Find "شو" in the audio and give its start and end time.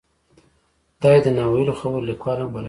2.57-2.59